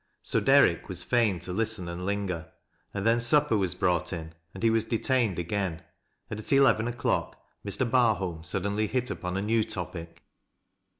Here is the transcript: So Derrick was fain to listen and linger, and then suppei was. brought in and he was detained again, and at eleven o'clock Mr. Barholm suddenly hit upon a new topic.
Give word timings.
So 0.23 0.39
Derrick 0.39 0.89
was 0.89 1.03
fain 1.03 1.37
to 1.41 1.53
listen 1.53 1.87
and 1.87 2.07
linger, 2.07 2.51
and 2.91 3.05
then 3.05 3.19
suppei 3.19 3.55
was. 3.59 3.75
brought 3.75 4.11
in 4.11 4.33
and 4.51 4.63
he 4.63 4.71
was 4.71 4.83
detained 4.83 5.37
again, 5.37 5.83
and 6.27 6.39
at 6.39 6.51
eleven 6.51 6.87
o'clock 6.87 7.39
Mr. 7.63 7.87
Barholm 7.87 8.43
suddenly 8.43 8.87
hit 8.87 9.11
upon 9.11 9.37
a 9.37 9.43
new 9.43 9.63
topic. 9.63 10.23